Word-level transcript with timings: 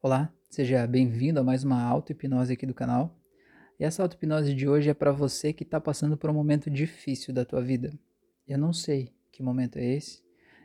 Olá, 0.00 0.32
seja 0.48 0.86
bem-vindo 0.86 1.40
a 1.40 1.42
mais 1.42 1.64
uma 1.64 1.82
auto-hipnose 1.82 2.52
aqui 2.52 2.64
do 2.64 2.72
canal. 2.72 3.18
E 3.80 3.84
essa 3.84 4.00
auto-hipnose 4.00 4.54
de 4.54 4.68
hoje 4.68 4.88
é 4.88 4.94
para 4.94 5.10
você 5.10 5.52
que 5.52 5.64
está 5.64 5.80
passando 5.80 6.16
por 6.16 6.30
um 6.30 6.34
momento 6.34 6.70
difícil 6.70 7.34
da 7.34 7.44
tua 7.44 7.60
vida. 7.60 7.92
Eu 8.46 8.58
não 8.58 8.72
sei 8.72 9.12
que 9.32 9.42
momento 9.42 9.76
é 9.76 9.84
esse, 9.84 10.22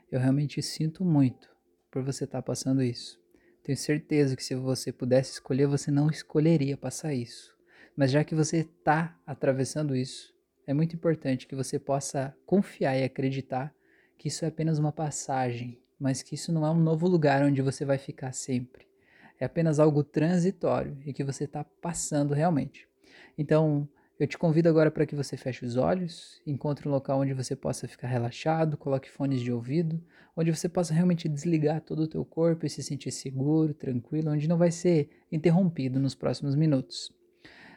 eu 0.08 0.20
realmente 0.20 0.62
sinto 0.62 1.04
muito 1.04 1.48
por 1.90 2.00
você 2.00 2.22
estar 2.22 2.42
tá 2.42 2.42
passando 2.42 2.80
isso. 2.80 3.20
Tenho 3.64 3.76
certeza 3.76 4.36
que 4.36 4.44
se 4.44 4.54
você 4.54 4.92
pudesse 4.92 5.32
escolher, 5.32 5.66
você 5.66 5.90
não 5.90 6.08
escolheria 6.08 6.76
passar 6.76 7.12
isso. 7.12 7.56
Mas 7.96 8.12
já 8.12 8.22
que 8.22 8.36
você 8.36 8.58
está 8.58 9.20
atravessando 9.26 9.96
isso, 9.96 10.32
é 10.64 10.72
muito 10.72 10.94
importante 10.94 11.48
que 11.48 11.56
você 11.56 11.76
possa 11.76 12.32
confiar 12.46 12.96
e 12.96 13.02
acreditar 13.02 13.74
que 14.16 14.28
isso 14.28 14.44
é 14.44 14.48
apenas 14.48 14.78
uma 14.78 14.92
passagem, 14.92 15.82
mas 15.98 16.22
que 16.22 16.36
isso 16.36 16.52
não 16.52 16.64
é 16.64 16.70
um 16.70 16.78
novo 16.78 17.08
lugar 17.08 17.42
onde 17.42 17.60
você 17.60 17.84
vai 17.84 17.98
ficar 17.98 18.30
sempre 18.30 18.93
é 19.38 19.44
apenas 19.44 19.78
algo 19.78 20.02
transitório 20.02 20.96
e 21.04 21.12
que 21.12 21.24
você 21.24 21.44
está 21.44 21.64
passando 21.64 22.34
realmente. 22.34 22.88
Então, 23.36 23.88
eu 24.18 24.28
te 24.28 24.38
convido 24.38 24.68
agora 24.68 24.92
para 24.92 25.04
que 25.04 25.16
você 25.16 25.36
feche 25.36 25.64
os 25.64 25.76
olhos, 25.76 26.40
encontre 26.46 26.88
um 26.88 26.92
local 26.92 27.20
onde 27.20 27.34
você 27.34 27.56
possa 27.56 27.88
ficar 27.88 28.06
relaxado, 28.06 28.76
coloque 28.76 29.10
fones 29.10 29.40
de 29.40 29.50
ouvido, 29.50 30.00
onde 30.36 30.54
você 30.54 30.68
possa 30.68 30.94
realmente 30.94 31.28
desligar 31.28 31.80
todo 31.80 32.02
o 32.02 32.08
teu 32.08 32.24
corpo 32.24 32.64
e 32.64 32.70
se 32.70 32.80
sentir 32.80 33.10
seguro, 33.10 33.74
tranquilo, 33.74 34.30
onde 34.30 34.48
não 34.48 34.56
vai 34.56 34.70
ser 34.70 35.10
interrompido 35.32 35.98
nos 35.98 36.14
próximos 36.14 36.54
minutos. 36.54 37.12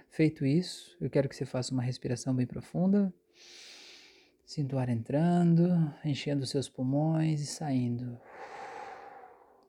Feito 0.09 0.45
isso, 0.45 0.95
eu 1.01 1.09
quero 1.09 1.27
que 1.27 1.35
você 1.35 1.45
faça 1.45 1.73
uma 1.73 1.83
respiração 1.83 2.35
bem 2.35 2.45
profunda. 2.45 3.11
Sinta 4.45 4.75
o 4.75 4.79
ar 4.79 4.89
entrando, 4.89 5.93
enchendo 6.05 6.43
os 6.43 6.49
seus 6.49 6.69
pulmões 6.69 7.41
e 7.41 7.45
saindo. 7.45 8.17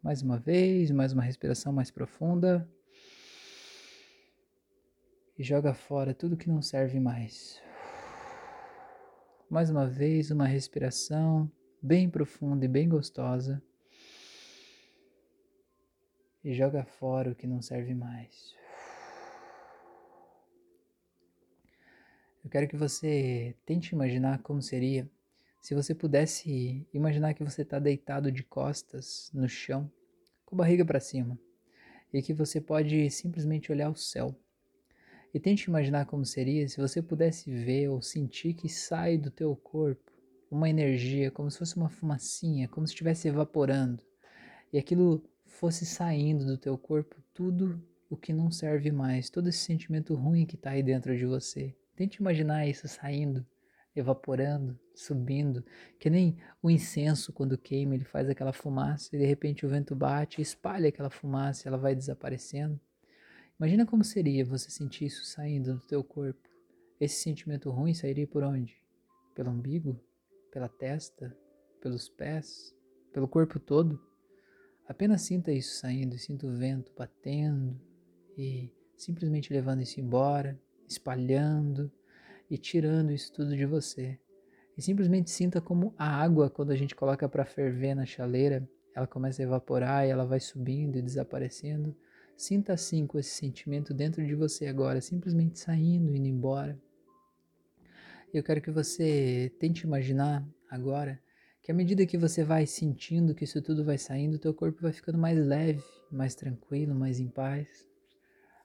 Mais 0.01 0.23
uma 0.23 0.39
vez, 0.39 0.93
mais 0.93 1.13
uma 1.13 1.23
respiração 1.23 1.73
mais 1.73 1.91
profunda. 1.91 2.69
E 5.37 5.43
joga 5.43 5.75
fora 5.75 6.15
tudo 6.15 6.37
que 6.37 6.49
não 6.49 6.63
serve 6.63 7.01
mais. 7.01 7.61
Mais 9.51 9.71
uma 9.71 9.87
vez, 9.87 10.31
uma 10.31 10.47
respiração 10.47 11.51
bem 11.83 12.09
profunda 12.09 12.65
e 12.65 12.69
bem 12.69 12.89
gostosa. 12.89 13.61
E 16.45 16.55
joga 16.55 16.85
fora 16.85 17.33
o 17.33 17.35
que 17.35 17.47
não 17.47 17.61
serve 17.61 17.93
mais. 17.93 18.55
Eu 22.45 22.51
quero 22.51 22.69
que 22.69 22.77
você 22.77 23.57
tente 23.67 23.95
imaginar 23.95 24.39
como 24.43 24.63
seria 24.63 25.11
se 25.61 25.75
você 25.75 25.95
pudesse 25.95 26.87
imaginar 26.93 27.35
que 27.35 27.45
você 27.45 27.63
está 27.63 27.79
deitado 27.79 28.31
de 28.31 28.43
costas 28.43 29.31
no 29.35 29.49
chão, 29.49 29.91
com 30.45 30.55
a 30.55 30.59
barriga 30.59 30.85
para 30.85 31.01
cima, 31.01 31.39
e 32.13 32.23
que 32.23 32.33
você 32.33 32.61
pode 32.61 33.11
simplesmente 33.11 33.71
olhar 33.71 33.91
o 33.91 33.97
céu. 33.97 34.35
E 35.33 35.39
tente 35.39 35.65
imaginar 35.65 36.07
como 36.07 36.25
seria 36.25 36.67
se 36.69 36.81
você 36.81 37.03
pudesse 37.03 37.51
ver 37.51 37.89
ou 37.89 38.01
sentir 38.01 38.55
que 38.55 38.69
sai 38.69 39.19
do 39.19 39.31
teu 39.31 39.55
corpo 39.55 40.11
uma 40.51 40.71
energia, 40.71 41.31
como 41.31 41.51
se 41.51 41.59
fosse 41.59 41.77
uma 41.77 41.91
fumacinha, 41.91 42.69
como 42.69 42.87
se 42.87 42.93
estivesse 42.95 43.29
evaporando, 43.29 44.03
e 44.73 44.79
aquilo 44.79 45.23
fosse 45.45 45.85
saindo 45.85 46.47
do 46.47 46.57
teu 46.57 46.79
corpo 46.79 47.17
tudo 47.35 47.83
o 48.09 48.17
que 48.17 48.33
não 48.33 48.51
serve 48.51 48.91
mais, 48.91 49.29
todo 49.29 49.49
esse 49.49 49.59
sentimento 49.59 50.15
ruim 50.15 50.47
que 50.47 50.55
está 50.55 50.71
aí 50.71 50.83
dentro 50.83 51.15
de 51.17 51.27
você. 51.27 51.75
Tente 51.95 52.21
imaginar 52.21 52.67
isso 52.67 52.89
saindo 52.89 53.45
evaporando, 53.99 54.79
subindo, 54.95 55.65
que 55.99 56.11
nem 56.11 56.37
o 56.63 56.71
incenso 56.71 57.33
quando 57.33 57.59
queima, 57.59 57.95
ele 57.95 58.05
faz 58.05 58.29
aquela 58.29 58.53
fumaça 58.53 59.15
e 59.15 59.19
de 59.19 59.25
repente 59.25 59.65
o 59.65 59.69
vento 59.69 59.95
bate, 59.95 60.41
espalha 60.41 60.89
aquela 60.89 61.11
fumaça, 61.11 61.67
e 61.67 61.69
ela 61.69 61.79
vai 61.79 61.95
desaparecendo. 61.95 62.81
Imagina 63.59 63.85
como 63.85 64.05
seria 64.05 64.45
você 64.45 64.71
sentir 64.71 65.07
isso 65.07 65.25
saindo 65.25 65.75
do 65.75 65.87
teu 65.87 66.05
corpo. 66.05 66.49
Esse 67.01 67.23
sentimento 67.23 67.71
ruim 67.71 67.95
sairia 67.95 68.27
por 68.27 68.43
onde? 68.43 68.77
Pelo 69.35 69.51
umbigo? 69.51 70.01
Pela 70.53 70.69
testa? 70.69 71.37
Pelos 71.81 72.09
pés? 72.09 72.75
Pelo 73.13 73.29
corpo 73.29 73.59
todo? 73.59 74.01
Apenas 74.87 75.23
sinta 75.23 75.53
isso 75.53 75.75
saindo, 75.77 76.17
sinta 76.19 76.47
o 76.47 76.57
vento 76.57 76.93
batendo 76.97 77.79
e 78.37 78.73
simplesmente 78.97 79.53
levando 79.53 79.83
isso 79.83 80.01
embora, 80.01 80.59
espalhando, 80.89 81.93
e 82.51 82.57
tirando 82.57 83.13
isso 83.13 83.33
tudo 83.33 83.57
de 83.57 83.67
você. 83.67 84.19
E 84.77 84.83
simplesmente 84.83 85.31
sinta 85.31 85.61
como 85.61 85.95
a 85.99 86.07
água, 86.23 86.49
quando 86.49 86.71
a 86.71 86.77
gente 86.77 86.95
coloca 86.95 87.29
para 87.29 87.45
ferver 87.45 87.95
na 87.95 88.07
chaleira, 88.07 88.69
ela 88.95 89.07
começa 89.07 89.43
a 89.43 89.45
evaporar 89.45 90.07
e 90.07 90.11
ela 90.11 90.25
vai 90.25 90.41
subindo 90.41 90.97
e 90.97 91.03
desaparecendo. 91.03 91.97
Sinta 92.37 92.73
assim 92.73 93.07
com 93.07 93.19
esse 93.19 93.31
sentimento 93.31 93.93
dentro 93.93 94.25
de 94.25 94.35
você 94.35 94.67
agora, 94.67 95.01
simplesmente 95.01 95.59
saindo, 95.59 96.15
indo 96.15 96.29
embora. 96.29 96.79
Eu 98.33 98.43
quero 98.43 98.61
que 98.61 98.71
você 98.71 99.53
tente 99.59 99.85
imaginar 99.85 100.47
agora 100.71 101.21
que 101.63 101.73
à 101.73 101.75
medida 101.75 102.07
que 102.07 102.17
você 102.17 102.45
vai 102.45 102.67
sentindo 102.67 103.35
que 103.35 103.45
isso 103.45 103.61
tudo 103.61 103.85
vai 103.85 103.99
saindo, 103.99 104.39
teu 104.39 104.55
corpo 104.55 104.83
vai 104.83 104.93
ficando 104.93 105.19
mais 105.19 105.39
leve, 105.39 105.83
mais 106.11 106.35
tranquilo, 106.35 106.95
mais 106.95 107.19
em 107.21 107.29
paz. 107.29 107.87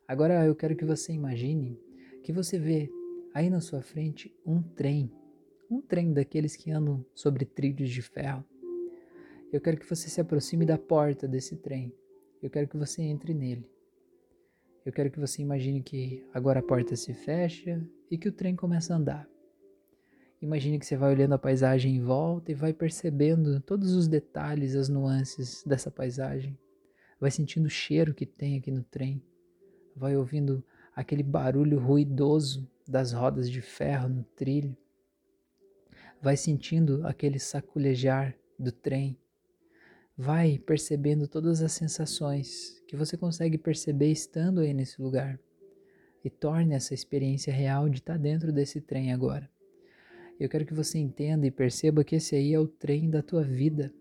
Agora 0.07 0.45
eu 0.45 0.55
quero 0.55 0.75
que 0.75 0.85
você 0.85 1.11
imagine 1.11 1.79
que 2.23 2.31
você 2.31 2.59
vê 2.59 2.89
aí 3.33 3.49
na 3.49 3.59
sua 3.59 3.81
frente 3.81 4.33
um 4.45 4.61
trem, 4.61 5.11
um 5.69 5.81
trem 5.81 6.13
daqueles 6.13 6.55
que 6.55 6.71
andam 6.71 7.05
sobre 7.13 7.45
trilhos 7.45 7.89
de 7.89 8.01
ferro. 8.01 8.45
Eu 9.51 9.59
quero 9.59 9.77
que 9.77 9.89
você 9.89 10.09
se 10.09 10.21
aproxime 10.21 10.65
da 10.65 10.77
porta 10.77 11.27
desse 11.27 11.55
trem. 11.55 11.93
Eu 12.41 12.49
quero 12.49 12.67
que 12.67 12.77
você 12.77 13.01
entre 13.01 13.33
nele. 13.33 13.69
Eu 14.85 14.91
quero 14.91 15.09
que 15.09 15.19
você 15.19 15.41
imagine 15.41 15.81
que 15.81 16.25
agora 16.33 16.59
a 16.59 16.63
porta 16.63 16.95
se 16.95 17.13
fecha 17.13 17.81
e 18.11 18.17
que 18.17 18.27
o 18.27 18.31
trem 18.31 18.55
começa 18.55 18.93
a 18.93 18.97
andar. 18.97 19.29
Imagine 20.41 20.77
que 20.77 20.85
você 20.85 20.97
vai 20.97 21.13
olhando 21.13 21.33
a 21.33 21.39
paisagem 21.39 21.95
em 21.95 22.01
volta 22.01 22.51
e 22.51 22.55
vai 22.55 22.73
percebendo 22.73 23.61
todos 23.61 23.93
os 23.93 24.09
detalhes, 24.09 24.75
as 24.75 24.89
nuances 24.89 25.63
dessa 25.65 25.89
paisagem. 25.89 26.57
Vai 27.17 27.31
sentindo 27.31 27.67
o 27.67 27.69
cheiro 27.69 28.13
que 28.13 28.25
tem 28.25 28.57
aqui 28.57 28.69
no 28.69 28.83
trem. 28.83 29.23
Vai 29.95 30.17
ouvindo 30.17 30.61
aquele 30.93 31.23
barulho 31.23 31.79
ruidoso 31.79 32.69
das 32.87 33.11
rodas 33.11 33.49
de 33.49 33.61
ferro 33.61 34.09
no 34.09 34.23
trilho. 34.23 34.75
Vai 36.21 36.37
sentindo 36.37 37.05
aquele 37.05 37.39
saculejar 37.39 38.35
do 38.57 38.71
trem. 38.71 39.17
Vai 40.17 40.59
percebendo 40.59 41.27
todas 41.27 41.61
as 41.61 41.71
sensações 41.71 42.81
que 42.87 42.95
você 42.95 43.17
consegue 43.17 43.57
perceber 43.57 44.11
estando 44.11 44.61
aí 44.61 44.73
nesse 44.73 45.01
lugar. 45.01 45.39
E 46.23 46.29
torne 46.29 46.73
essa 46.73 46.93
experiência 46.93 47.51
real 47.51 47.89
de 47.89 47.99
estar 47.99 48.17
dentro 48.17 48.51
desse 48.51 48.79
trem 48.79 49.11
agora. 49.11 49.49
Eu 50.39 50.47
quero 50.47 50.65
que 50.65 50.73
você 50.73 50.97
entenda 50.97 51.45
e 51.45 51.51
perceba 51.51 52.03
que 52.03 52.15
esse 52.15 52.35
aí 52.35 52.53
é 52.53 52.59
o 52.59 52.67
trem 52.67 53.09
da 53.09 53.21
tua 53.21 53.43
vida. 53.43 53.93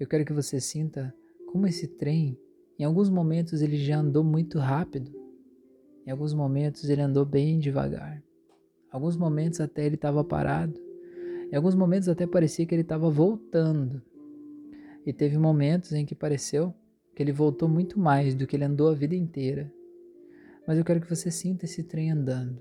Eu 0.00 0.06
quero 0.06 0.24
que 0.24 0.32
você 0.32 0.60
sinta 0.60 1.14
como 1.46 1.66
esse 1.66 1.86
trem, 1.86 2.38
em 2.78 2.84
alguns 2.84 3.10
momentos, 3.10 3.60
ele 3.60 3.76
já 3.76 3.98
andou 3.98 4.22
muito 4.22 4.58
rápido 4.58 5.12
em 6.08 6.10
alguns 6.10 6.32
momentos 6.32 6.88
ele 6.88 7.02
andou 7.02 7.26
bem 7.26 7.58
devagar. 7.58 8.22
Alguns 8.90 9.14
momentos 9.14 9.60
até 9.60 9.84
ele 9.84 9.96
estava 9.96 10.24
parado. 10.24 10.80
Em 11.52 11.54
alguns 11.54 11.74
momentos 11.74 12.08
até 12.08 12.26
parecia 12.26 12.64
que 12.64 12.74
ele 12.74 12.80
estava 12.80 13.10
voltando. 13.10 14.00
E 15.04 15.12
teve 15.12 15.36
momentos 15.36 15.92
em 15.92 16.06
que 16.06 16.14
pareceu 16.14 16.74
que 17.14 17.22
ele 17.22 17.30
voltou 17.30 17.68
muito 17.68 18.00
mais 18.00 18.34
do 18.34 18.46
que 18.46 18.56
ele 18.56 18.64
andou 18.64 18.88
a 18.88 18.94
vida 18.94 19.14
inteira. 19.14 19.70
Mas 20.66 20.78
eu 20.78 20.84
quero 20.84 20.98
que 20.98 21.14
você 21.14 21.30
sinta 21.30 21.66
esse 21.66 21.82
trem 21.82 22.10
andando. 22.10 22.58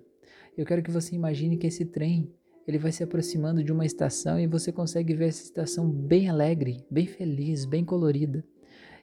Eu 0.58 0.66
quero 0.66 0.84
que 0.84 0.92
você 0.92 1.16
imagine 1.16 1.56
que 1.56 1.68
esse 1.68 1.86
trem 1.86 2.30
ele 2.68 2.78
vai 2.78 2.92
se 2.92 3.02
aproximando 3.02 3.64
de 3.64 3.72
uma 3.72 3.86
estação 3.86 4.38
e 4.38 4.46
você 4.46 4.74
consegue 4.74 5.14
ver 5.14 5.30
essa 5.30 5.44
estação 5.44 5.90
bem 5.90 6.28
alegre, 6.28 6.86
bem 6.92 7.08
feliz, 7.08 7.64
bem 7.64 7.86
colorida. 7.86 8.44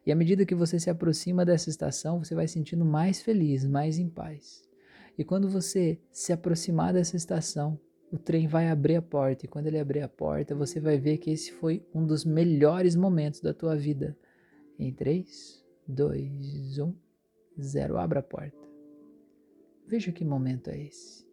E 0.06 0.12
à 0.12 0.14
medida 0.14 0.44
que 0.44 0.54
você 0.54 0.78
se 0.78 0.90
aproxima 0.90 1.44
dessa 1.44 1.70
estação, 1.70 2.22
você 2.22 2.34
vai 2.34 2.46
sentindo 2.46 2.84
mais 2.84 3.22
feliz, 3.22 3.64
mais 3.64 3.98
em 3.98 4.08
paz. 4.08 4.68
E 5.16 5.24
quando 5.24 5.48
você 5.48 5.98
se 6.10 6.32
aproximar 6.32 6.92
dessa 6.92 7.16
estação, 7.16 7.78
o 8.12 8.18
trem 8.18 8.46
vai 8.46 8.68
abrir 8.68 8.96
a 8.96 9.02
porta. 9.02 9.46
E 9.46 9.48
quando 9.48 9.66
ele 9.66 9.78
abrir 9.78 10.00
a 10.00 10.08
porta, 10.08 10.54
você 10.54 10.78
vai 10.78 10.98
ver 10.98 11.18
que 11.18 11.30
esse 11.30 11.52
foi 11.52 11.84
um 11.94 12.06
dos 12.06 12.24
melhores 12.24 12.94
momentos 12.94 13.40
da 13.40 13.54
tua 13.54 13.76
vida. 13.76 14.16
Em 14.78 14.92
3, 14.92 15.64
2, 15.86 16.78
1, 16.78 16.94
0. 17.60 17.96
Abra 17.96 18.20
a 18.20 18.22
porta. 18.22 18.58
Veja 19.86 20.12
que 20.12 20.24
momento 20.24 20.68
é 20.68 20.80
esse. 20.80 21.24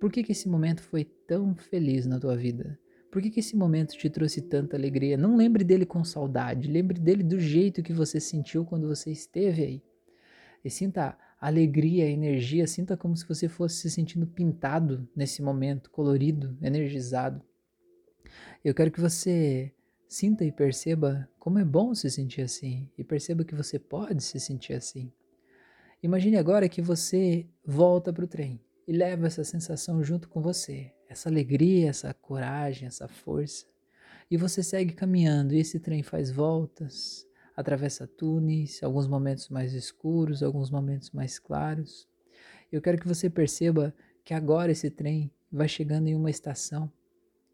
Por 0.00 0.10
que, 0.10 0.22
que 0.22 0.32
esse 0.32 0.48
momento 0.48 0.82
foi 0.82 1.04
tão 1.04 1.54
feliz 1.54 2.06
na 2.06 2.18
tua 2.18 2.36
vida? 2.36 2.78
Por 3.10 3.22
que, 3.22 3.30
que 3.30 3.40
esse 3.40 3.56
momento 3.56 3.96
te 3.96 4.10
trouxe 4.10 4.42
tanta 4.42 4.76
alegria? 4.76 5.16
Não 5.16 5.36
lembre 5.36 5.64
dele 5.64 5.86
com 5.86 6.04
saudade, 6.04 6.70
lembre 6.70 7.00
dele 7.00 7.22
do 7.22 7.38
jeito 7.38 7.82
que 7.82 7.92
você 7.92 8.20
sentiu 8.20 8.64
quando 8.64 8.88
você 8.88 9.10
esteve 9.10 9.62
aí. 9.62 9.82
E 10.64 10.70
sinta 10.70 11.16
alegria, 11.40 12.08
energia, 12.08 12.66
sinta 12.66 12.96
como 12.96 13.16
se 13.16 13.26
você 13.26 13.48
fosse 13.48 13.76
se 13.76 13.90
sentindo 13.90 14.26
pintado 14.26 15.08
nesse 15.14 15.42
momento, 15.42 15.90
colorido, 15.90 16.56
energizado. 16.60 17.42
Eu 18.64 18.74
quero 18.74 18.90
que 18.90 19.00
você 19.00 19.72
sinta 20.08 20.44
e 20.44 20.52
perceba 20.52 21.28
como 21.38 21.58
é 21.58 21.64
bom 21.64 21.94
se 21.94 22.10
sentir 22.10 22.42
assim 22.42 22.90
e 22.98 23.04
perceba 23.04 23.44
que 23.44 23.54
você 23.54 23.78
pode 23.78 24.22
se 24.22 24.40
sentir 24.40 24.74
assim. 24.74 25.12
Imagine 26.02 26.36
agora 26.36 26.68
que 26.68 26.82
você 26.82 27.46
volta 27.64 28.12
para 28.12 28.24
o 28.24 28.28
trem 28.28 28.60
e 28.86 28.92
leva 28.92 29.26
essa 29.26 29.44
sensação 29.44 30.02
junto 30.02 30.28
com 30.28 30.40
você, 30.40 30.92
essa 31.08 31.28
alegria, 31.28 31.90
essa 31.90 32.12
coragem, 32.14 32.86
essa 32.86 33.08
força. 33.08 33.66
E 34.30 34.36
você 34.36 34.62
segue 34.62 34.92
caminhando 34.92 35.54
e 35.54 35.58
esse 35.58 35.78
trem 35.78 36.02
faz 36.02 36.30
voltas, 36.30 37.26
atravessa 37.56 38.06
túneis, 38.06 38.82
alguns 38.82 39.06
momentos 39.06 39.48
mais 39.48 39.72
escuros, 39.72 40.42
alguns 40.42 40.70
momentos 40.70 41.10
mais 41.10 41.38
claros. 41.38 42.08
Eu 42.70 42.82
quero 42.82 42.98
que 42.98 43.08
você 43.08 43.30
perceba 43.30 43.94
que 44.24 44.34
agora 44.34 44.72
esse 44.72 44.90
trem 44.90 45.32
vai 45.50 45.68
chegando 45.68 46.08
em 46.08 46.14
uma 46.14 46.30
estação 46.30 46.92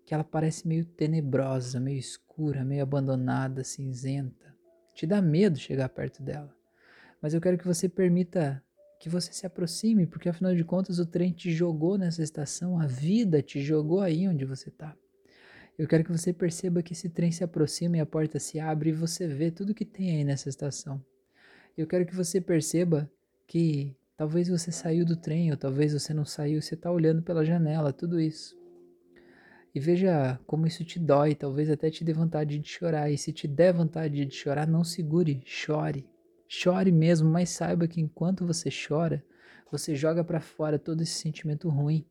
que 0.04 0.14
ela 0.14 0.24
parece 0.24 0.66
meio 0.66 0.84
tenebrosa, 0.84 1.78
meio 1.78 1.98
escura, 1.98 2.64
meio 2.64 2.82
abandonada, 2.82 3.62
cinzenta. 3.62 4.54
Te 4.94 5.06
dá 5.06 5.22
medo 5.22 5.58
chegar 5.58 5.88
perto 5.88 6.22
dela. 6.22 6.54
Mas 7.20 7.34
eu 7.34 7.40
quero 7.40 7.56
que 7.56 7.66
você 7.66 7.88
permita 7.88 8.62
que 9.02 9.08
você 9.08 9.32
se 9.32 9.44
aproxime, 9.44 10.06
porque 10.06 10.28
afinal 10.28 10.54
de 10.54 10.62
contas 10.62 11.00
o 11.00 11.04
trem 11.04 11.32
te 11.32 11.50
jogou 11.50 11.98
nessa 11.98 12.22
estação, 12.22 12.78
a 12.78 12.86
vida 12.86 13.42
te 13.42 13.60
jogou 13.60 14.00
aí 14.00 14.28
onde 14.28 14.44
você 14.44 14.68
está. 14.68 14.96
Eu 15.76 15.88
quero 15.88 16.04
que 16.04 16.12
você 16.12 16.32
perceba 16.32 16.84
que 16.84 16.92
esse 16.92 17.08
trem 17.08 17.32
se 17.32 17.42
aproxima 17.42 17.96
e 17.96 18.00
a 18.00 18.06
porta 18.06 18.38
se 18.38 18.60
abre 18.60 18.90
e 18.90 18.92
você 18.92 19.26
vê 19.26 19.50
tudo 19.50 19.74
que 19.74 19.84
tem 19.84 20.14
aí 20.14 20.22
nessa 20.22 20.48
estação. 20.48 21.04
Eu 21.76 21.84
quero 21.84 22.06
que 22.06 22.14
você 22.14 22.40
perceba 22.40 23.10
que 23.44 23.92
talvez 24.16 24.46
você 24.46 24.70
saiu 24.70 25.04
do 25.04 25.16
trem 25.16 25.50
ou 25.50 25.56
talvez 25.56 25.92
você 25.92 26.14
não 26.14 26.24
saiu, 26.24 26.62
você 26.62 26.74
está 26.76 26.88
olhando 26.88 27.22
pela 27.22 27.44
janela, 27.44 27.92
tudo 27.92 28.20
isso. 28.20 28.56
E 29.74 29.80
veja 29.80 30.38
como 30.46 30.64
isso 30.64 30.84
te 30.84 31.00
dói, 31.00 31.34
talvez 31.34 31.68
até 31.68 31.90
te 31.90 32.04
dê 32.04 32.12
vontade 32.12 32.56
de 32.56 32.68
chorar. 32.68 33.10
E 33.10 33.18
se 33.18 33.32
te 33.32 33.48
der 33.48 33.72
vontade 33.72 34.24
de 34.24 34.32
chorar, 34.32 34.68
não 34.68 34.84
segure, 34.84 35.42
chore. 35.44 36.06
Chore 36.54 36.92
mesmo, 36.92 37.30
mas 37.30 37.48
saiba 37.48 37.88
que 37.88 37.98
enquanto 37.98 38.46
você 38.46 38.68
chora, 38.68 39.24
você 39.70 39.96
joga 39.96 40.22
para 40.22 40.38
fora 40.38 40.78
todo 40.78 41.02
esse 41.02 41.14
sentimento 41.14 41.66
ruim. 41.70 42.04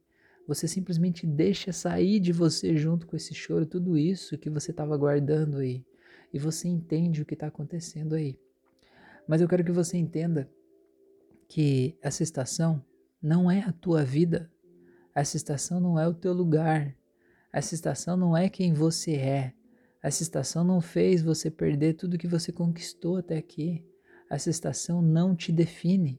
Você 0.47 0.67
simplesmente 0.67 1.27
deixa 1.27 1.71
sair 1.71 2.19
de 2.19 2.33
você 2.33 2.75
junto 2.75 3.05
com 3.05 3.15
esse 3.15 3.35
choro 3.35 3.67
tudo 3.67 3.95
isso 3.95 4.39
que 4.39 4.49
você 4.49 4.71
estava 4.71 4.97
guardando 4.97 5.57
aí. 5.57 5.85
E 6.33 6.39
você 6.39 6.67
entende 6.67 7.21
o 7.21 7.25
que 7.25 7.35
está 7.35 7.45
acontecendo 7.47 8.15
aí. 8.15 8.35
Mas 9.27 9.41
eu 9.41 9.47
quero 9.47 9.63
que 9.63 9.71
você 9.71 9.95
entenda 9.95 10.49
que 11.47 11.95
essa 12.01 12.23
estação 12.23 12.83
não 13.21 13.49
é 13.49 13.59
a 13.59 13.71
tua 13.71 14.03
vida. 14.03 14.51
Essa 15.13 15.37
estação 15.37 15.79
não 15.79 15.99
é 15.99 16.07
o 16.07 16.15
teu 16.15 16.33
lugar. 16.33 16.95
Essa 17.53 17.75
estação 17.75 18.17
não 18.17 18.35
é 18.35 18.49
quem 18.49 18.73
você 18.73 19.17
é. 19.17 19.53
Essa 20.01 20.23
estação 20.23 20.63
não 20.63 20.81
fez 20.81 21.21
você 21.21 21.51
perder 21.51 21.94
tudo 21.94 22.17
que 22.17 22.27
você 22.27 22.51
conquistou 22.51 23.17
até 23.17 23.37
aqui. 23.37 23.85
Essa 24.31 24.50
estação 24.50 25.01
não 25.01 25.36
te 25.36 25.51
define. 25.51 26.18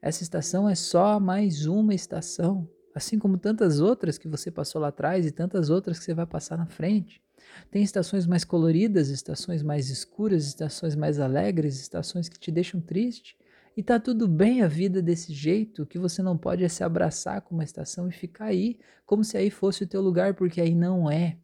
Essa 0.00 0.22
estação 0.22 0.68
é 0.68 0.76
só 0.76 1.18
mais 1.18 1.66
uma 1.66 1.92
estação, 1.92 2.70
assim 2.94 3.18
como 3.18 3.36
tantas 3.36 3.80
outras 3.80 4.16
que 4.16 4.28
você 4.28 4.48
passou 4.48 4.80
lá 4.80 4.88
atrás 4.88 5.26
e 5.26 5.32
tantas 5.32 5.68
outras 5.68 5.98
que 5.98 6.04
você 6.04 6.14
vai 6.14 6.24
passar 6.24 6.56
na 6.56 6.66
frente. 6.66 7.20
Tem 7.68 7.82
estações 7.82 8.28
mais 8.28 8.44
coloridas, 8.44 9.08
estações 9.08 9.60
mais 9.60 9.90
escuras, 9.90 10.46
estações 10.46 10.94
mais 10.94 11.18
alegres, 11.18 11.80
estações 11.80 12.28
que 12.28 12.38
te 12.38 12.52
deixam 12.52 12.80
triste. 12.80 13.36
E 13.76 13.82
tá 13.82 13.98
tudo 13.98 14.28
bem 14.28 14.62
a 14.62 14.68
vida 14.68 15.02
desse 15.02 15.34
jeito, 15.34 15.84
que 15.84 15.98
você 15.98 16.22
não 16.22 16.38
pode 16.38 16.62
é 16.62 16.68
se 16.68 16.84
abraçar 16.84 17.42
com 17.42 17.56
uma 17.56 17.64
estação 17.64 18.08
e 18.08 18.12
ficar 18.12 18.46
aí, 18.46 18.78
como 19.04 19.24
se 19.24 19.36
aí 19.36 19.50
fosse 19.50 19.82
o 19.82 19.86
teu 19.88 20.00
lugar, 20.00 20.34
porque 20.34 20.60
aí 20.60 20.76
não 20.76 21.10
é. 21.10 21.38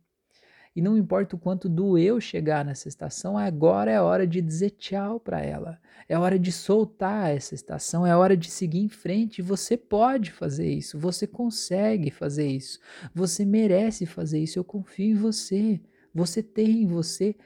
E 0.75 0.83
não 0.83 0.99
importa 0.99 1.37
o 1.37 1.39
quanto 1.39 1.69
doeu 1.69 2.21
chegar 2.21 2.65
nessa 2.65 2.89
estação, 2.89 3.39
agora 3.39 3.93
é 3.93 4.01
hora 4.01 4.27
de 4.27 4.41
dizer 4.41 4.71
tchau 4.71 5.21
para 5.21 5.41
ela. 5.41 5.79
É 6.09 6.19
hora 6.19 6.39
de 6.39 6.51
soltar 6.51 7.31
essa 7.35 7.55
estação, 7.55 8.05
é 8.05 8.17
hora 8.17 8.37
de 8.37 8.51
seguir 8.51 8.81
em 8.81 8.89
frente. 8.89 9.41
Você 9.41 9.77
pode 9.77 10.33
fazer 10.33 10.69
isso, 10.69 10.99
você 10.99 11.27
consegue 11.27 12.11
fazer 12.11 12.49
isso, 12.49 12.81
você 13.15 13.45
merece 13.45 14.05
fazer 14.05 14.41
isso. 14.41 14.59
Eu 14.59 14.65
confio 14.65 15.13
em 15.13 15.15
você. 15.15 15.81
Você 16.13 16.43
tem 16.43 16.83
em 16.83 16.87
você 16.87 17.37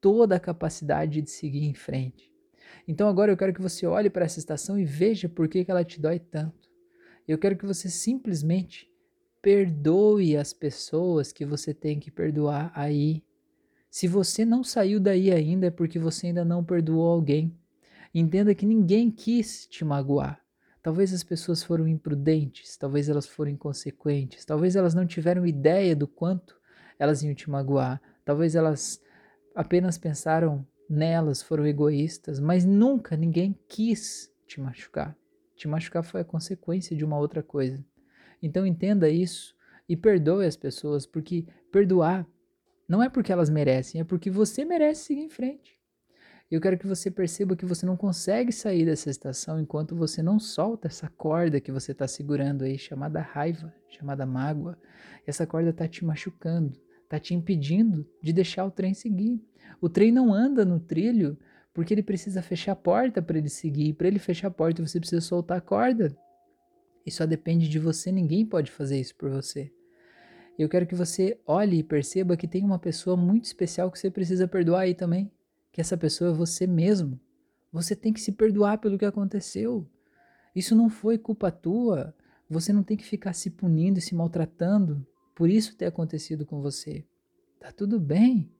toda 0.00 0.36
a 0.36 0.40
capacidade 0.40 1.20
de 1.22 1.30
seguir 1.30 1.64
em 1.64 1.74
frente. 1.74 2.32
Então 2.86 3.08
agora 3.08 3.32
eu 3.32 3.36
quero 3.36 3.52
que 3.52 3.62
você 3.62 3.86
olhe 3.86 4.08
para 4.08 4.24
essa 4.24 4.38
estação 4.38 4.78
e 4.78 4.84
veja 4.84 5.28
por 5.28 5.48
que, 5.48 5.64
que 5.64 5.70
ela 5.70 5.84
te 5.84 6.00
dói 6.00 6.18
tanto. 6.18 6.68
Eu 7.26 7.38
quero 7.38 7.56
que 7.56 7.66
você 7.66 7.88
simplesmente 7.88 8.88
perdoe 9.46 10.36
as 10.36 10.52
pessoas 10.52 11.30
que 11.30 11.46
você 11.46 11.72
tem 11.72 12.00
que 12.00 12.10
perdoar 12.10 12.72
aí. 12.74 13.22
Se 13.88 14.08
você 14.08 14.44
não 14.44 14.64
saiu 14.64 14.98
daí 14.98 15.30
ainda 15.30 15.68
é 15.68 15.70
porque 15.70 16.00
você 16.00 16.26
ainda 16.26 16.44
não 16.44 16.64
perdoou 16.64 17.06
alguém. 17.06 17.56
Entenda 18.12 18.56
que 18.56 18.66
ninguém 18.66 19.08
quis 19.08 19.64
te 19.68 19.84
magoar. 19.84 20.40
Talvez 20.82 21.14
as 21.14 21.22
pessoas 21.22 21.62
foram 21.62 21.86
imprudentes, 21.86 22.76
talvez 22.76 23.08
elas 23.08 23.24
foram 23.24 23.52
inconsequentes, 23.52 24.44
talvez 24.44 24.74
elas 24.74 24.94
não 24.94 25.06
tiveram 25.06 25.46
ideia 25.46 25.94
do 25.94 26.08
quanto 26.08 26.60
elas 26.98 27.22
iam 27.22 27.32
te 27.32 27.48
magoar, 27.48 28.02
talvez 28.24 28.56
elas 28.56 29.00
apenas 29.54 29.96
pensaram 29.96 30.66
nelas, 30.90 31.40
foram 31.40 31.64
egoístas, 31.64 32.40
mas 32.40 32.64
nunca 32.64 33.16
ninguém 33.16 33.56
quis 33.68 34.28
te 34.44 34.60
machucar. 34.60 35.16
Te 35.54 35.68
machucar 35.68 36.02
foi 36.02 36.22
a 36.22 36.24
consequência 36.24 36.96
de 36.96 37.04
uma 37.04 37.16
outra 37.16 37.44
coisa. 37.44 37.80
Então 38.46 38.66
entenda 38.66 39.08
isso 39.08 39.54
e 39.88 39.96
perdoe 39.96 40.46
as 40.46 40.56
pessoas, 40.56 41.06
porque 41.06 41.46
perdoar 41.70 42.26
não 42.88 43.02
é 43.02 43.08
porque 43.08 43.32
elas 43.32 43.50
merecem, 43.50 44.00
é 44.00 44.04
porque 44.04 44.30
você 44.30 44.64
merece 44.64 45.06
seguir 45.06 45.22
em 45.22 45.28
frente. 45.28 45.76
Eu 46.48 46.60
quero 46.60 46.78
que 46.78 46.86
você 46.86 47.10
perceba 47.10 47.56
que 47.56 47.66
você 47.66 47.84
não 47.84 47.96
consegue 47.96 48.52
sair 48.52 48.84
dessa 48.84 49.10
estação 49.10 49.60
enquanto 49.60 49.96
você 49.96 50.22
não 50.22 50.38
solta 50.38 50.86
essa 50.86 51.08
corda 51.08 51.60
que 51.60 51.72
você 51.72 51.90
está 51.90 52.06
segurando 52.06 52.62
aí, 52.62 52.78
chamada 52.78 53.20
raiva, 53.20 53.74
chamada 53.88 54.24
mágoa. 54.24 54.78
Essa 55.26 55.44
corda 55.44 55.70
está 55.70 55.88
te 55.88 56.04
machucando, 56.04 56.80
está 57.02 57.18
te 57.18 57.34
impedindo 57.34 58.08
de 58.22 58.32
deixar 58.32 58.64
o 58.64 58.70
trem 58.70 58.94
seguir. 58.94 59.42
O 59.80 59.88
trem 59.88 60.12
não 60.12 60.32
anda 60.32 60.64
no 60.64 60.78
trilho 60.78 61.36
porque 61.74 61.92
ele 61.92 62.02
precisa 62.02 62.40
fechar 62.40 62.72
a 62.72 62.76
porta 62.76 63.20
para 63.20 63.38
ele 63.38 63.48
seguir. 63.48 63.94
Para 63.94 64.06
ele 64.06 64.20
fechar 64.20 64.46
a 64.46 64.52
porta, 64.52 64.86
você 64.86 65.00
precisa 65.00 65.20
soltar 65.20 65.58
a 65.58 65.60
corda. 65.60 66.16
E 67.06 67.10
só 67.10 67.24
depende 67.24 67.68
de 67.68 67.78
você, 67.78 68.10
ninguém 68.10 68.44
pode 68.44 68.70
fazer 68.70 68.98
isso 69.00 69.14
por 69.14 69.30
você. 69.30 69.72
Eu 70.58 70.68
quero 70.68 70.86
que 70.86 70.94
você 70.94 71.38
olhe 71.46 71.78
e 71.78 71.82
perceba 71.82 72.36
que 72.36 72.48
tem 72.48 72.64
uma 72.64 72.78
pessoa 72.78 73.16
muito 73.16 73.44
especial 73.44 73.90
que 73.90 73.98
você 73.98 74.10
precisa 74.10 74.48
perdoar 74.48 74.80
aí 74.80 74.94
também. 74.94 75.30
Que 75.70 75.80
essa 75.80 75.96
pessoa 75.96 76.30
é 76.30 76.34
você 76.34 76.66
mesmo. 76.66 77.20
Você 77.70 77.94
tem 77.94 78.12
que 78.12 78.20
se 78.20 78.32
perdoar 78.32 78.78
pelo 78.78 78.98
que 78.98 79.04
aconteceu. 79.04 79.86
Isso 80.54 80.74
não 80.74 80.88
foi 80.88 81.18
culpa 81.18 81.50
tua. 81.50 82.14
Você 82.48 82.72
não 82.72 82.82
tem 82.82 82.96
que 82.96 83.04
ficar 83.04 83.34
se 83.34 83.50
punindo 83.50 83.98
e 83.98 84.02
se 84.02 84.14
maltratando 84.14 85.06
por 85.34 85.50
isso 85.50 85.76
ter 85.76 85.84
acontecido 85.84 86.46
com 86.46 86.62
você. 86.62 87.04
Tá 87.60 87.70
tudo 87.70 88.00
bem. 88.00 88.50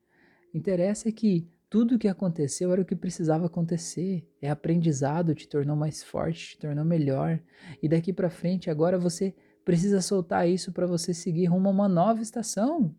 Interessa 0.53 1.09
é 1.09 1.13
que 1.13 1.49
tudo 1.77 1.97
o 1.97 1.99
que 1.99 2.09
aconteceu 2.09 2.73
era 2.73 2.81
o 2.81 2.87
que 2.87 2.97
precisava 2.97 3.45
acontecer. 3.45 4.27
É 4.41 4.49
aprendizado, 4.49 5.35
te 5.35 5.47
tornou 5.47 5.77
mais 5.77 6.03
forte, 6.03 6.53
te 6.53 6.59
tornou 6.59 6.87
melhor. 6.87 7.39
E 7.83 7.87
daqui 7.87 8.15
para 8.15 8.31
frente, 8.31 8.71
agora 8.71 8.99
você 8.99 9.35
precisa 9.63 10.01
soltar 10.01 10.49
isso 10.49 10.73
para 10.73 10.87
você 10.87 11.13
seguir 11.13 11.45
rumo 11.45 11.69
a 11.69 11.73
uma 11.73 11.87
nova 11.87 12.23
estação 12.23 12.95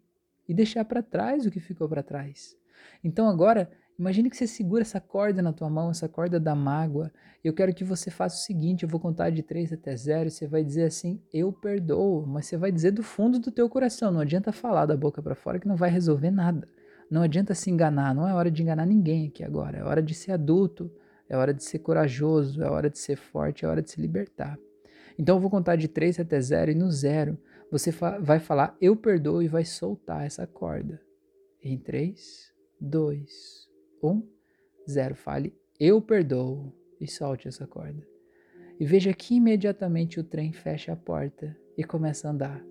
e 0.47 0.53
deixar 0.53 0.85
para 0.85 1.01
trás 1.01 1.43
o 1.43 1.49
que 1.49 1.59
ficou 1.59 1.89
para 1.89 2.03
trás. 2.03 2.55
Então 3.03 3.27
agora, 3.27 3.67
imagine 3.97 4.29
que 4.29 4.37
você 4.37 4.45
segura 4.45 4.83
essa 4.83 5.01
corda 5.01 5.41
na 5.41 5.51
tua 5.51 5.71
mão, 5.71 5.89
essa 5.89 6.07
corda 6.07 6.39
da 6.39 6.53
mágoa. 6.53 7.11
Eu 7.43 7.55
quero 7.55 7.73
que 7.73 7.83
você 7.83 8.11
faça 8.11 8.35
o 8.35 8.45
seguinte, 8.45 8.83
eu 8.83 8.89
vou 8.89 8.99
contar 8.99 9.31
de 9.31 9.41
3 9.41 9.73
até 9.73 9.95
0 9.95 10.27
e 10.27 10.31
você 10.31 10.45
vai 10.45 10.63
dizer 10.63 10.83
assim: 10.83 11.19
"Eu 11.33 11.51
perdoo", 11.51 12.27
mas 12.27 12.45
você 12.45 12.55
vai 12.55 12.71
dizer 12.71 12.91
do 12.91 13.01
fundo 13.01 13.39
do 13.39 13.51
teu 13.51 13.67
coração, 13.67 14.11
não 14.11 14.19
adianta 14.19 14.51
falar 14.51 14.85
da 14.85 14.95
boca 14.95 15.19
para 15.19 15.33
fora 15.33 15.57
que 15.57 15.67
não 15.67 15.75
vai 15.75 15.89
resolver 15.89 16.29
nada. 16.29 16.67
Não 17.09 17.21
adianta 17.21 17.55
se 17.55 17.69
enganar, 17.69 18.13
não 18.13 18.27
é 18.27 18.33
hora 18.33 18.51
de 18.51 18.61
enganar 18.61 18.85
ninguém 18.85 19.27
aqui 19.27 19.43
agora. 19.43 19.77
É 19.77 19.83
hora 19.83 20.01
de 20.01 20.13
ser 20.13 20.31
adulto, 20.33 20.91
é 21.29 21.37
hora 21.37 21.53
de 21.53 21.63
ser 21.63 21.79
corajoso, 21.79 22.61
é 22.61 22.69
hora 22.69 22.89
de 22.89 22.99
ser 22.99 23.15
forte, 23.15 23.65
é 23.65 23.67
hora 23.67 23.81
de 23.81 23.91
se 23.91 24.01
libertar. 24.01 24.57
Então 25.17 25.37
eu 25.37 25.39
vou 25.39 25.49
contar 25.49 25.75
de 25.75 25.87
3 25.87 26.19
até 26.19 26.39
0 26.39 26.71
e 26.71 26.75
no 26.75 26.91
zero 26.91 27.37
você 27.71 27.91
fa 27.91 28.19
vai 28.19 28.39
falar 28.39 28.77
eu 28.79 28.95
perdoo 28.95 29.41
e 29.41 29.47
vai 29.47 29.65
soltar 29.65 30.25
essa 30.25 30.45
corda. 30.45 31.01
Em 31.63 31.77
3, 31.77 32.53
2, 32.79 33.67
1, 34.03 34.23
0. 34.89 35.15
Fale 35.15 35.53
eu 35.79 36.01
perdoo 36.01 36.73
e 36.99 37.07
solte 37.07 37.47
essa 37.47 37.67
corda. 37.67 38.05
E 38.79 38.85
veja 38.85 39.13
que 39.13 39.35
imediatamente 39.35 40.19
o 40.19 40.23
trem 40.23 40.51
fecha 40.51 40.93
a 40.93 40.95
porta 40.95 41.55
e 41.77 41.83
começa 41.83 42.27
a 42.27 42.31
andar. 42.31 42.63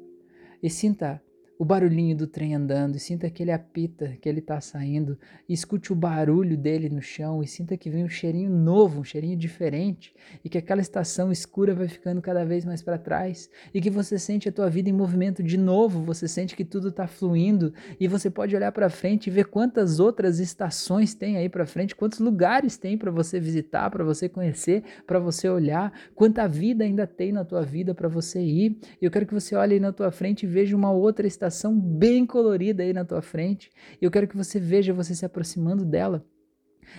E 0.62 0.70
sinta 0.70 1.22
o 1.58 1.64
barulhinho 1.64 2.16
do 2.16 2.26
trem 2.26 2.54
andando, 2.54 2.96
e 2.96 3.00
sinta 3.00 3.30
que 3.30 3.42
ele 3.42 3.50
apita, 3.50 4.16
que 4.20 4.28
ele 4.28 4.40
está 4.40 4.60
saindo, 4.60 5.18
escute 5.48 5.92
o 5.92 5.96
barulho 5.96 6.56
dele 6.56 6.90
no 6.90 7.00
chão, 7.00 7.42
e 7.42 7.46
sinta 7.46 7.76
que 7.76 7.88
vem 7.88 8.04
um 8.04 8.08
cheirinho 8.08 8.50
novo, 8.50 9.00
um 9.00 9.04
cheirinho 9.04 9.36
diferente, 9.36 10.14
e 10.44 10.48
que 10.48 10.58
aquela 10.58 10.82
estação 10.82 11.32
escura 11.32 11.74
vai 11.74 11.88
ficando 11.88 12.20
cada 12.20 12.44
vez 12.44 12.64
mais 12.64 12.82
para 12.82 12.98
trás, 12.98 13.48
e 13.72 13.80
que 13.80 13.88
você 13.88 14.18
sente 14.18 14.48
a 14.48 14.52
tua 14.52 14.68
vida 14.68 14.90
em 14.90 14.92
movimento 14.92 15.42
de 15.42 15.56
novo, 15.56 16.02
você 16.02 16.28
sente 16.28 16.54
que 16.54 16.64
tudo 16.64 16.88
está 16.88 17.06
fluindo, 17.06 17.72
e 17.98 18.06
você 18.06 18.28
pode 18.28 18.54
olhar 18.54 18.72
para 18.72 18.90
frente 18.90 19.28
e 19.28 19.30
ver 19.30 19.46
quantas 19.46 19.98
outras 19.98 20.38
estações 20.38 21.14
tem 21.14 21.38
aí 21.38 21.48
para 21.48 21.64
frente, 21.64 21.96
quantos 21.96 22.18
lugares 22.18 22.76
tem 22.76 22.98
para 22.98 23.10
você 23.10 23.40
visitar, 23.40 23.90
para 23.90 24.04
você 24.04 24.28
conhecer, 24.28 24.84
para 25.06 25.18
você 25.18 25.48
olhar, 25.48 25.92
quanta 26.14 26.46
vida 26.46 26.84
ainda 26.84 27.06
tem 27.06 27.32
na 27.32 27.44
tua 27.44 27.62
vida 27.62 27.94
para 27.94 28.08
você 28.08 28.40
ir. 28.42 28.78
Eu 29.00 29.10
quero 29.10 29.26
que 29.26 29.32
você 29.32 29.54
olhe 29.54 29.80
na 29.80 29.92
tua 29.92 30.10
frente 30.10 30.42
e 30.42 30.46
veja 30.46 30.76
uma 30.76 30.90
outra 30.90 31.26
estação 31.26 31.45
estação 31.48 31.78
bem 31.78 32.26
colorida 32.26 32.82
aí 32.82 32.92
na 32.92 33.04
tua 33.04 33.22
frente. 33.22 33.70
Eu 34.00 34.10
quero 34.10 34.26
que 34.28 34.36
você 34.36 34.58
veja 34.58 34.92
você 34.92 35.14
se 35.14 35.24
aproximando 35.24 35.84
dela 35.84 36.24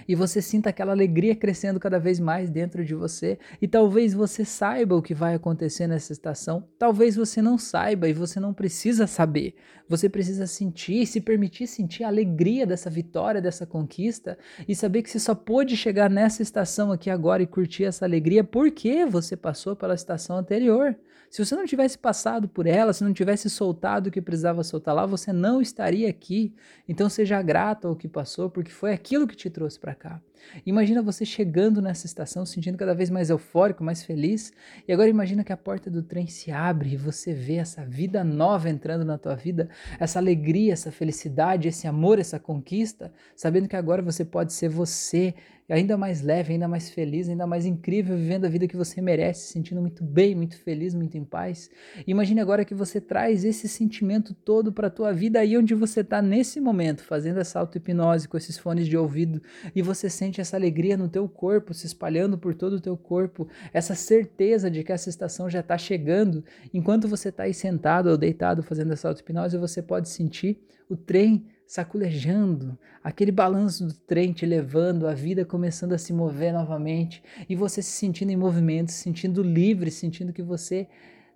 e 0.07 0.15
você 0.15 0.41
sinta 0.41 0.69
aquela 0.69 0.91
alegria 0.91 1.35
crescendo 1.35 1.79
cada 1.79 1.99
vez 1.99 2.19
mais 2.19 2.49
dentro 2.49 2.83
de 2.83 2.95
você. 2.95 3.37
E 3.61 3.67
talvez 3.67 4.13
você 4.13 4.43
saiba 4.43 4.95
o 4.95 5.01
que 5.01 5.13
vai 5.13 5.35
acontecer 5.35 5.87
nessa 5.87 6.13
estação, 6.13 6.67
talvez 6.77 7.15
você 7.15 7.41
não 7.41 7.57
saiba 7.57 8.07
e 8.07 8.13
você 8.13 8.39
não 8.39 8.53
precisa 8.53 9.07
saber. 9.07 9.55
Você 9.89 10.09
precisa 10.09 10.45
sentir, 10.45 11.05
se 11.05 11.21
permitir 11.21 11.65
sentir 11.65 12.03
a 12.03 12.07
alegria 12.07 12.65
dessa 12.65 12.89
vitória, 12.89 13.41
dessa 13.41 13.65
conquista 13.65 14.37
e 14.67 14.75
saber 14.75 15.01
que 15.01 15.09
você 15.09 15.19
só 15.19 15.33
pôde 15.33 15.77
chegar 15.77 16.09
nessa 16.09 16.41
estação 16.41 16.91
aqui 16.91 17.09
agora 17.09 17.41
e 17.41 17.47
curtir 17.47 17.85
essa 17.85 18.05
alegria 18.05 18.43
porque 18.43 19.05
você 19.05 19.37
passou 19.37 19.75
pela 19.75 19.95
estação 19.95 20.37
anterior. 20.37 20.95
Se 21.29 21.43
você 21.43 21.55
não 21.55 21.65
tivesse 21.65 21.97
passado 21.97 22.47
por 22.47 22.65
ela, 22.65 22.93
se 22.93 23.03
não 23.03 23.13
tivesse 23.13 23.49
soltado 23.49 24.07
o 24.07 24.11
que 24.11 24.21
precisava 24.21 24.63
soltar 24.63 24.95
lá, 24.95 25.05
você 25.05 25.33
não 25.33 25.61
estaria 25.61 26.09
aqui. 26.09 26.53
Então 26.87 27.09
seja 27.09 27.41
grato 27.41 27.87
ao 27.87 27.95
que 27.95 28.07
passou, 28.07 28.49
porque 28.49 28.71
foi 28.71 28.93
aquilo 28.93 29.27
que 29.27 29.35
te 29.35 29.49
trouxe 29.49 29.76
para 29.77 29.95
cá. 29.95 30.21
Imagina 30.65 31.01
você 31.01 31.25
chegando 31.25 31.81
nessa 31.81 32.05
estação, 32.05 32.45
sentindo 32.45 32.77
cada 32.77 32.93
vez 32.93 33.09
mais 33.09 33.29
eufórico, 33.29 33.83
mais 33.83 34.03
feliz, 34.03 34.51
e 34.87 34.93
agora 34.93 35.09
imagina 35.09 35.43
que 35.43 35.53
a 35.53 35.57
porta 35.57 35.89
do 35.89 36.03
trem 36.03 36.27
se 36.27 36.51
abre 36.51 36.93
e 36.93 36.97
você 36.97 37.33
vê 37.33 37.55
essa 37.55 37.85
vida 37.85 38.23
nova 38.23 38.69
entrando 38.69 39.05
na 39.05 39.17
tua 39.17 39.35
vida, 39.35 39.69
essa 39.99 40.19
alegria, 40.19 40.73
essa 40.73 40.91
felicidade, 40.91 41.67
esse 41.67 41.87
amor, 41.87 42.19
essa 42.19 42.39
conquista, 42.39 43.11
sabendo 43.35 43.67
que 43.67 43.75
agora 43.75 44.01
você 44.01 44.23
pode 44.25 44.53
ser 44.53 44.69
você, 44.69 45.33
ainda 45.69 45.97
mais 45.97 46.21
leve, 46.21 46.53
ainda 46.53 46.67
mais 46.67 46.89
feliz, 46.89 47.27
ainda 47.27 47.45
mais 47.45 47.65
incrível, 47.65 48.15
vivendo 48.15 48.45
a 48.45 48.49
vida 48.49 48.67
que 48.67 48.77
você 48.77 49.01
merece, 49.01 49.51
sentindo 49.51 49.81
muito 49.81 50.03
bem, 50.03 50.33
muito 50.33 50.57
feliz, 50.57 50.93
muito 50.93 51.17
em 51.17 51.25
paz. 51.25 51.69
Imagine 52.05 52.39
agora 52.39 52.63
que 52.63 52.73
você 52.73 53.01
traz 53.01 53.43
esse 53.43 53.67
sentimento 53.67 54.33
todo 54.33 54.71
para 54.71 54.87
a 54.87 54.89
tua 54.89 55.11
vida 55.11 55.39
aí 55.39 55.57
onde 55.57 55.75
você 55.75 56.01
está 56.01 56.21
nesse 56.21 56.61
momento, 56.61 57.03
fazendo 57.03 57.39
essa 57.39 57.59
auto-hipnose 57.59 58.27
com 58.27 58.37
esses 58.37 58.57
fones 58.57 58.87
de 58.87 58.95
ouvido 58.95 59.41
e 59.75 59.81
você 59.81 60.09
sente 60.09 60.26
essa 60.41 60.57
alegria 60.57 60.97
no 60.97 61.07
teu 61.07 61.27
corpo, 61.27 61.73
se 61.73 61.85
espalhando 61.85 62.37
por 62.37 62.53
todo 62.53 62.73
o 62.73 62.81
teu 62.81 62.97
corpo, 62.97 63.47
essa 63.73 63.95
certeza 63.95 64.69
de 64.69 64.83
que 64.83 64.91
essa 64.91 65.09
estação 65.09 65.49
já 65.49 65.61
está 65.61 65.77
chegando. 65.77 66.43
Enquanto 66.73 67.07
você 67.07 67.29
está 67.29 67.43
aí 67.43 67.53
sentado 67.53 68.09
ou 68.09 68.17
deitado 68.17 68.61
fazendo 68.61 68.93
essa 68.93 69.07
auto-hipnose, 69.07 69.57
você 69.57 69.81
pode 69.81 70.09
sentir 70.09 70.59
o 70.89 70.95
trem 70.95 71.47
saculejando, 71.65 72.79
aquele 73.03 73.31
balanço 73.31 73.85
do 73.85 73.93
trem 73.93 74.31
te 74.31 74.45
levando, 74.45 75.05
a 75.05 75.13
vida 75.13 75.43
começando 75.43 75.93
a 75.93 75.97
se 75.97 76.13
mover 76.13 76.53
novamente 76.53 77.21
e 77.49 77.55
você 77.55 77.81
se 77.81 77.91
sentindo 77.91 78.31
em 78.31 78.37
movimento, 78.37 78.91
se 78.91 79.03
sentindo 79.03 79.43
livre, 79.43 79.91
sentindo 79.91 80.31
que 80.31 80.41
você 80.41 80.87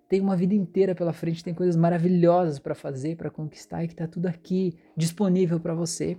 tem 0.08 0.20
uma 0.20 0.36
vida 0.36 0.54
inteira 0.54 0.94
pela 0.94 1.12
frente, 1.12 1.44
tem 1.44 1.54
coisas 1.54 1.76
maravilhosas 1.76 2.58
para 2.58 2.74
fazer, 2.74 3.16
para 3.16 3.30
conquistar 3.30 3.84
e 3.84 3.86
que 3.88 3.94
está 3.94 4.06
tudo 4.06 4.26
aqui 4.26 4.74
disponível 4.96 5.60
para 5.60 5.74
você. 5.74 6.16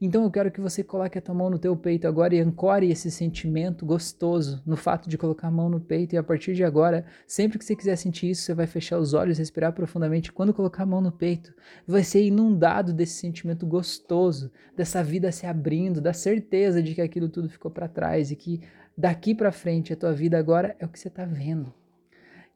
Então 0.00 0.24
eu 0.24 0.30
quero 0.30 0.50
que 0.50 0.60
você 0.60 0.82
coloque 0.82 1.18
a 1.18 1.20
tua 1.20 1.34
mão 1.34 1.50
no 1.50 1.58
teu 1.58 1.76
peito 1.76 2.06
agora 2.06 2.34
e 2.34 2.40
ancore 2.40 2.90
esse 2.90 3.10
sentimento 3.10 3.84
gostoso 3.86 4.62
no 4.66 4.76
fato 4.76 5.08
de 5.08 5.18
colocar 5.18 5.48
a 5.48 5.50
mão 5.50 5.68
no 5.68 5.80
peito 5.80 6.14
e 6.14 6.18
a 6.18 6.22
partir 6.22 6.54
de 6.54 6.64
agora, 6.64 7.04
sempre 7.26 7.58
que 7.58 7.64
você 7.64 7.76
quiser 7.76 7.96
sentir 7.96 8.30
isso, 8.30 8.42
você 8.42 8.54
vai 8.54 8.66
fechar 8.66 8.98
os 8.98 9.14
olhos, 9.14 9.38
respirar 9.38 9.72
profundamente. 9.72 10.32
Quando 10.32 10.54
colocar 10.54 10.82
a 10.82 10.86
mão 10.86 11.00
no 11.00 11.12
peito, 11.12 11.54
vai 11.86 12.02
ser 12.02 12.24
inundado 12.24 12.92
desse 12.92 13.14
sentimento 13.14 13.66
gostoso, 13.66 14.50
dessa 14.76 15.02
vida 15.02 15.30
se 15.30 15.46
abrindo, 15.46 16.00
da 16.00 16.12
certeza 16.12 16.82
de 16.82 16.94
que 16.94 17.00
aquilo 17.00 17.28
tudo 17.28 17.48
ficou 17.48 17.70
para 17.70 17.88
trás 17.88 18.30
e 18.30 18.36
que 18.36 18.60
daqui 18.96 19.34
para 19.34 19.52
frente 19.52 19.92
a 19.92 19.96
tua 19.96 20.12
vida 20.12 20.38
agora 20.38 20.76
é 20.78 20.84
o 20.84 20.88
que 20.88 20.98
você 20.98 21.08
está 21.08 21.24
vendo 21.24 21.72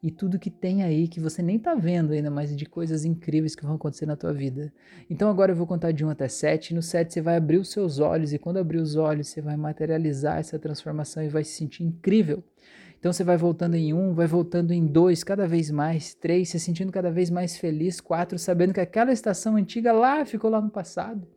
e 0.01 0.11
tudo 0.11 0.37
que 0.37 0.49
tem 0.49 0.83
aí 0.83 1.07
que 1.07 1.19
você 1.19 1.41
nem 1.41 1.57
tá 1.57 1.73
vendo 1.73 2.13
ainda, 2.13 2.29
mas 2.29 2.55
de 2.55 2.65
coisas 2.65 3.03
incríveis 3.03 3.55
que 3.55 3.65
vão 3.65 3.75
acontecer 3.75 4.05
na 4.05 4.15
tua 4.15 4.31
vida. 4.31 4.71
Então 5.09 5.29
agora 5.29 5.51
eu 5.51 5.55
vou 5.55 5.65
contar 5.65 5.91
de 5.91 6.05
1 6.05 6.09
até 6.09 6.27
7, 6.27 6.71
e 6.71 6.75
no 6.75 6.81
7 6.81 7.13
você 7.13 7.21
vai 7.21 7.35
abrir 7.35 7.57
os 7.57 7.71
seus 7.71 7.99
olhos, 7.99 8.31
e 8.31 8.37
quando 8.37 8.57
abrir 8.57 8.77
os 8.77 8.95
olhos, 8.95 9.27
você 9.27 9.41
vai 9.41 9.57
materializar 9.57 10.37
essa 10.37 10.59
transformação 10.59 11.23
e 11.23 11.29
vai 11.29 11.43
se 11.43 11.53
sentir 11.53 11.83
incrível. 11.83 12.43
Então 12.99 13.13
você 13.13 13.23
vai 13.23 13.37
voltando 13.37 13.75
em 13.75 13.93
um, 13.93 14.13
vai 14.13 14.27
voltando 14.27 14.73
em 14.73 14.85
dois, 14.85 15.23
cada 15.23 15.47
vez 15.47 15.69
mais, 15.69 16.13
três, 16.13 16.49
se 16.49 16.59
sentindo 16.59 16.91
cada 16.91 17.11
vez 17.11 17.29
mais 17.29 17.57
feliz, 17.57 18.01
quatro, 18.01 18.39
sabendo 18.39 18.73
que 18.73 18.79
aquela 18.79 19.11
estação 19.11 19.55
antiga 19.55 19.91
lá 19.91 20.25
ficou 20.25 20.49
lá 20.49 20.61
no 20.61 20.69
passado 20.69 21.27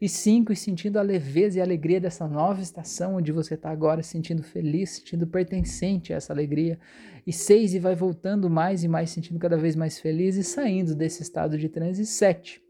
e 0.00 0.08
cinco, 0.08 0.50
e 0.50 0.56
sentindo 0.56 0.98
a 0.98 1.02
leveza 1.02 1.58
e 1.58 1.60
a 1.60 1.64
alegria 1.64 2.00
dessa 2.00 2.26
nova 2.26 2.62
estação 2.62 3.16
onde 3.16 3.30
você 3.32 3.54
está 3.54 3.70
agora, 3.70 4.02
sentindo 4.02 4.42
feliz, 4.42 4.90
sentindo 4.90 5.26
pertencente 5.26 6.12
a 6.12 6.16
essa 6.16 6.32
alegria. 6.32 6.78
E 7.26 7.32
seis, 7.32 7.74
e 7.74 7.78
vai 7.78 7.94
voltando 7.94 8.48
mais 8.48 8.82
e 8.82 8.88
mais, 8.88 9.10
sentindo 9.10 9.38
cada 9.38 9.58
vez 9.58 9.76
mais 9.76 9.98
feliz 9.98 10.36
e 10.36 10.42
saindo 10.42 10.94
desse 10.94 11.22
estado 11.22 11.58
de 11.58 11.68
transe. 11.68 12.06
Sete, 12.06 12.62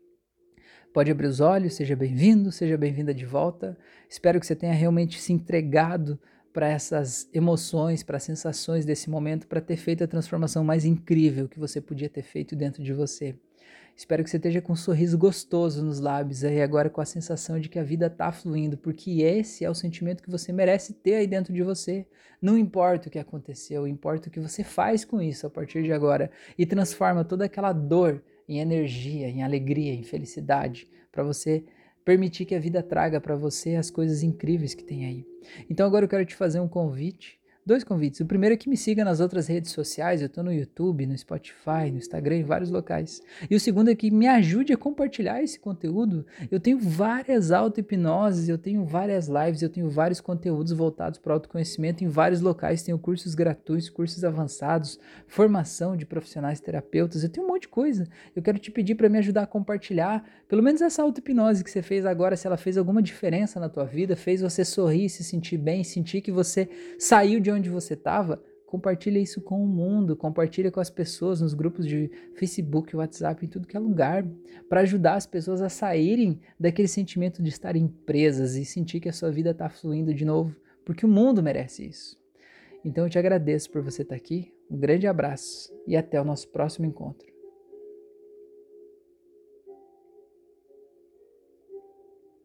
pode 0.92 1.08
abrir 1.08 1.28
os 1.28 1.38
olhos, 1.38 1.74
seja 1.74 1.94
bem-vindo, 1.94 2.50
seja 2.50 2.76
bem-vinda 2.76 3.14
de 3.14 3.24
volta. 3.24 3.78
Espero 4.08 4.40
que 4.40 4.46
você 4.46 4.56
tenha 4.56 4.74
realmente 4.74 5.20
se 5.20 5.32
entregado 5.32 6.18
para 6.52 6.68
essas 6.68 7.28
emoções, 7.32 8.02
para 8.02 8.16
as 8.16 8.24
sensações 8.24 8.84
desse 8.84 9.08
momento, 9.08 9.46
para 9.46 9.60
ter 9.60 9.76
feito 9.76 10.02
a 10.02 10.06
transformação 10.06 10.64
mais 10.64 10.84
incrível 10.84 11.48
que 11.48 11.58
você 11.58 11.80
podia 11.80 12.08
ter 12.08 12.22
feito 12.22 12.56
dentro 12.56 12.82
de 12.82 12.92
você. 12.92 13.36
Espero 13.96 14.24
que 14.24 14.30
você 14.30 14.38
esteja 14.38 14.62
com 14.62 14.72
um 14.72 14.76
sorriso 14.76 15.18
gostoso 15.18 15.84
nos 15.84 16.00
lábios 16.00 16.42
aí 16.42 16.62
agora 16.62 16.88
com 16.88 17.00
a 17.00 17.04
sensação 17.04 17.60
de 17.60 17.68
que 17.68 17.78
a 17.78 17.82
vida 17.82 18.06
está 18.06 18.32
fluindo, 18.32 18.76
porque 18.76 19.20
esse 19.20 19.64
é 19.64 19.70
o 19.70 19.74
sentimento 19.74 20.22
que 20.22 20.30
você 20.30 20.52
merece 20.52 20.94
ter 20.94 21.16
aí 21.16 21.26
dentro 21.26 21.52
de 21.52 21.62
você. 21.62 22.06
Não 22.40 22.56
importa 22.56 23.08
o 23.08 23.10
que 23.10 23.18
aconteceu, 23.18 23.86
importa 23.86 24.28
o 24.28 24.30
que 24.32 24.40
você 24.40 24.64
faz 24.64 25.04
com 25.04 25.20
isso 25.20 25.46
a 25.46 25.50
partir 25.50 25.82
de 25.82 25.92
agora 25.92 26.30
e 26.56 26.64
transforma 26.64 27.24
toda 27.24 27.44
aquela 27.44 27.72
dor 27.72 28.22
em 28.48 28.58
energia, 28.58 29.28
em 29.28 29.42
alegria, 29.42 29.92
em 29.92 30.02
felicidade, 30.02 30.88
para 31.12 31.22
você 31.22 31.64
permitir 32.10 32.44
que 32.44 32.56
a 32.56 32.58
vida 32.58 32.82
traga 32.82 33.20
para 33.20 33.36
você 33.36 33.76
as 33.76 33.88
coisas 33.88 34.24
incríveis 34.24 34.74
que 34.74 34.82
tem 34.82 35.06
aí. 35.06 35.24
Então 35.70 35.86
agora 35.86 36.04
eu 36.04 36.08
quero 36.08 36.26
te 36.26 36.34
fazer 36.34 36.58
um 36.58 36.66
convite 36.66 37.39
dois 37.70 37.84
convites. 37.84 38.18
O 38.18 38.26
primeiro 38.26 38.54
é 38.54 38.56
que 38.56 38.68
me 38.68 38.76
siga 38.76 39.04
nas 39.04 39.20
outras 39.20 39.46
redes 39.46 39.70
sociais, 39.70 40.20
eu 40.20 40.26
estou 40.26 40.42
no 40.42 40.52
YouTube, 40.52 41.06
no 41.06 41.16
Spotify, 41.16 41.88
no 41.92 41.98
Instagram, 41.98 42.38
em 42.38 42.42
vários 42.42 42.68
locais. 42.68 43.22
E 43.48 43.54
o 43.54 43.60
segundo 43.60 43.88
é 43.88 43.94
que 43.94 44.10
me 44.10 44.26
ajude 44.26 44.72
a 44.72 44.76
compartilhar 44.76 45.40
esse 45.40 45.56
conteúdo. 45.56 46.26
Eu 46.50 46.58
tenho 46.58 46.80
várias 46.80 47.52
auto-hipnoses, 47.52 48.48
eu 48.48 48.58
tenho 48.58 48.84
várias 48.84 49.28
lives, 49.28 49.62
eu 49.62 49.68
tenho 49.68 49.88
vários 49.88 50.20
conteúdos 50.20 50.72
voltados 50.72 51.20
para 51.20 51.32
autoconhecimento 51.32 52.02
em 52.02 52.08
vários 52.08 52.40
locais. 52.40 52.82
Tenho 52.82 52.98
cursos 52.98 53.36
gratuitos, 53.36 53.88
cursos 53.88 54.24
avançados, 54.24 54.98
formação 55.28 55.96
de 55.96 56.04
profissionais 56.04 56.58
terapeutas, 56.58 57.22
eu 57.22 57.30
tenho 57.30 57.46
um 57.46 57.50
monte 57.50 57.62
de 57.62 57.68
coisa. 57.68 58.08
Eu 58.34 58.42
quero 58.42 58.58
te 58.58 58.72
pedir 58.72 58.96
para 58.96 59.08
me 59.08 59.18
ajudar 59.18 59.42
a 59.42 59.46
compartilhar, 59.46 60.24
pelo 60.48 60.60
menos 60.60 60.80
essa 60.80 61.02
auto-hipnose 61.02 61.62
que 61.62 61.70
você 61.70 61.82
fez 61.82 62.04
agora, 62.04 62.36
se 62.36 62.48
ela 62.48 62.56
fez 62.56 62.76
alguma 62.76 63.00
diferença 63.00 63.60
na 63.60 63.68
tua 63.68 63.84
vida, 63.84 64.16
fez 64.16 64.40
você 64.40 64.64
sorrir, 64.64 65.08
se 65.08 65.22
sentir 65.22 65.56
bem, 65.56 65.84
sentir 65.84 66.20
que 66.20 66.32
você 66.32 66.68
saiu 66.98 67.38
de 67.38 67.48
onde 67.52 67.59
onde 67.60 67.70
você 67.70 67.94
estava, 67.94 68.42
compartilha 68.66 69.18
isso 69.18 69.40
com 69.40 69.62
o 69.62 69.66
mundo, 69.66 70.16
compartilha 70.16 70.70
com 70.70 70.80
as 70.80 70.90
pessoas 70.90 71.40
nos 71.40 71.54
grupos 71.54 71.86
de 71.86 72.10
Facebook, 72.34 72.96
WhatsApp, 72.96 73.44
em 73.44 73.48
tudo 73.48 73.66
que 73.66 73.76
é 73.76 73.80
lugar, 73.80 74.24
para 74.68 74.80
ajudar 74.80 75.14
as 75.14 75.26
pessoas 75.26 75.60
a 75.60 75.68
saírem 75.68 76.40
daquele 76.58 76.88
sentimento 76.88 77.42
de 77.42 77.48
estarem 77.48 77.88
presas 77.88 78.54
e 78.56 78.64
sentir 78.64 79.00
que 79.00 79.08
a 79.08 79.12
sua 79.12 79.30
vida 79.30 79.50
está 79.50 79.68
fluindo 79.68 80.14
de 80.14 80.24
novo, 80.24 80.54
porque 80.84 81.04
o 81.04 81.08
mundo 81.08 81.42
merece 81.42 81.86
isso. 81.86 82.18
Então 82.84 83.04
eu 83.04 83.10
te 83.10 83.18
agradeço 83.18 83.70
por 83.70 83.82
você 83.82 84.02
estar 84.02 84.14
tá 84.14 84.16
aqui, 84.16 84.54
um 84.70 84.78
grande 84.78 85.06
abraço 85.06 85.72
e 85.86 85.96
até 85.96 86.20
o 86.20 86.24
nosso 86.24 86.48
próximo 86.48 86.86
encontro. 86.86 87.29